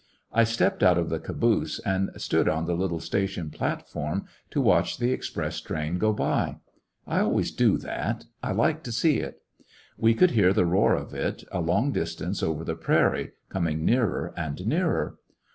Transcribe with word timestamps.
I 0.33 0.45
stepped 0.45 0.81
out 0.81 0.97
of 0.97 1.09
the 1.09 1.19
caboose 1.19 1.77
and 1.77 2.09
stood 2.17 2.49
on 2.49 2.65
the 2.65 2.73
little 2.73 2.99
station 2.99 3.51
platform 3.51 4.25
to 4.49 4.57
95 4.57 4.57
HecoUections 4.57 4.57
of 4.57 4.57
a 4.57 4.67
watch 4.67 4.97
the 4.97 5.11
express 5.11 5.61
ti 5.61 5.75
ain 5.75 5.97
go 5.99 6.11
by. 6.11 6.57
I 7.05 7.19
always 7.19 7.51
do 7.51 7.77
that 7.77 8.25
5 8.41 8.49
I 8.49 8.51
like 8.51 8.81
to 8.85 8.91
see 8.91 9.17
it 9.17 9.43
We 9.99 10.15
could 10.15 10.31
hear 10.31 10.53
the 10.53 10.65
roar 10.65 10.95
of 10.95 11.13
it 11.13 11.43
a 11.51 11.61
long 11.61 11.91
distance 11.91 12.41
over 12.41 12.63
the 12.63 12.73
prairie, 12.75 13.33
coming 13.49 13.85
nearer 13.85 14.33
and 14.35 14.65
nearer. 14.65 15.19